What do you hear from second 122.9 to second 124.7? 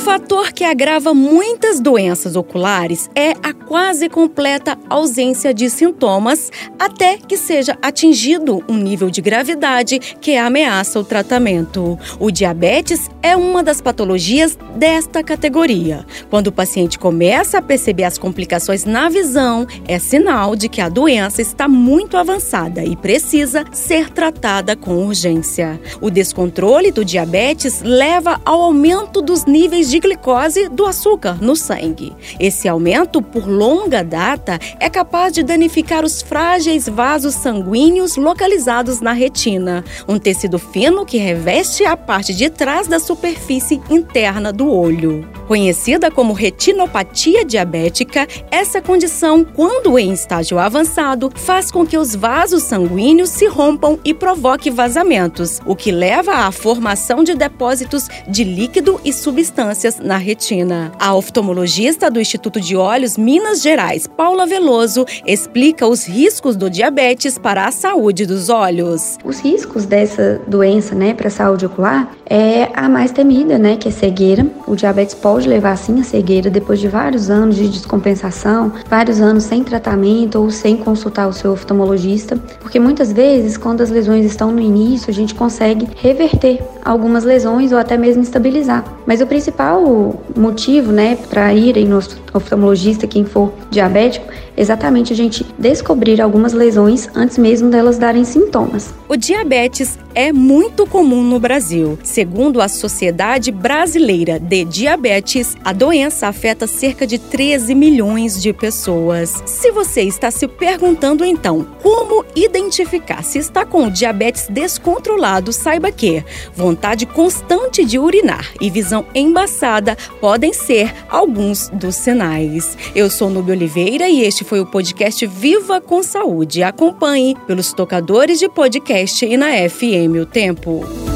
Eu sou Nubia Oliveira e este foi o